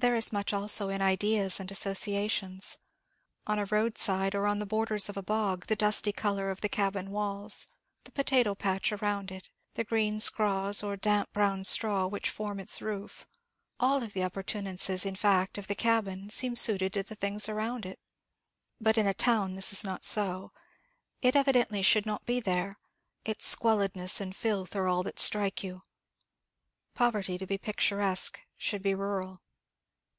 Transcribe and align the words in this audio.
There 0.00 0.14
is 0.14 0.32
much 0.32 0.52
also 0.52 0.90
in 0.90 1.02
ideas 1.02 1.58
and 1.58 1.72
associations. 1.72 2.78
On 3.48 3.58
a 3.58 3.64
road 3.64 3.98
side, 3.98 4.32
or 4.32 4.46
on 4.46 4.60
the 4.60 4.64
borders 4.64 5.08
of 5.08 5.16
a 5.16 5.24
bog, 5.24 5.66
the 5.66 5.74
dusty 5.74 6.12
colour 6.12 6.52
of 6.52 6.60
the 6.60 6.68
cabin 6.68 7.10
walls, 7.10 7.66
the 8.04 8.12
potato 8.12 8.54
patch 8.54 8.92
around 8.92 9.32
it, 9.32 9.50
the 9.74 9.82
green 9.82 10.20
scraughs 10.20 10.84
or 10.84 10.96
damp 10.96 11.32
brown 11.32 11.64
straw 11.64 12.06
which 12.06 12.30
form 12.30 12.60
its 12.60 12.80
roof, 12.80 13.26
all 13.80 13.98
the 13.98 14.22
appurtenances, 14.22 15.04
in 15.04 15.16
fact, 15.16 15.58
of 15.58 15.66
the 15.66 15.74
cabin, 15.74 16.30
seem 16.30 16.54
suited 16.54 16.92
to 16.92 17.02
the 17.02 17.16
things 17.16 17.48
around 17.48 17.84
it. 17.84 17.98
But 18.80 18.98
in 18.98 19.06
a 19.08 19.12
town 19.12 19.56
this 19.56 19.72
is 19.72 19.82
not 19.82 20.04
so. 20.04 20.52
It 21.22 21.34
evidently 21.34 21.82
should 21.82 22.06
not 22.06 22.24
be 22.24 22.38
there 22.38 22.78
its 23.24 23.44
squalidness 23.44 24.20
and 24.20 24.34
filth 24.34 24.76
are 24.76 24.86
all 24.86 25.02
that 25.02 25.18
strike 25.18 25.64
you. 25.64 25.82
Poverty, 26.94 27.36
to 27.36 27.48
be 27.48 27.58
picturesque, 27.58 28.38
should 28.56 28.80
be 28.84 28.94
rural. 28.94 29.40